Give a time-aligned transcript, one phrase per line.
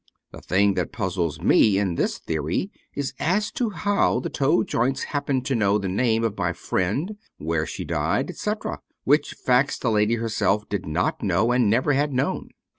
[0.31, 5.03] The thing that puzzles me in this theory, is as to how the toe joints
[5.03, 9.91] happened to know the name of my friend, where she died, etc., which facts the
[9.91, 12.49] lady herself did not know, and never had known."